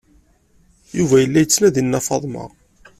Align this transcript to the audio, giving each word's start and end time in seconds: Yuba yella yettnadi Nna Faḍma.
Yuba 0.97 1.15
yella 1.21 1.39
yettnadi 1.41 1.81
Nna 1.83 1.99
Faḍma. 2.07 2.45